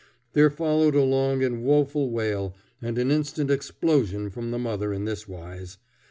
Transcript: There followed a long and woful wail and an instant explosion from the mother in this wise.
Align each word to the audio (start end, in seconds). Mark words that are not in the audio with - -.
There 0.33 0.49
followed 0.49 0.95
a 0.95 1.03
long 1.03 1.43
and 1.43 1.61
woful 1.63 2.09
wail 2.09 2.55
and 2.81 2.97
an 2.97 3.11
instant 3.11 3.51
explosion 3.51 4.31
from 4.31 4.49
the 4.49 4.57
mother 4.57 4.91
in 4.91 5.05
this 5.05 5.27
wise. 5.27 5.77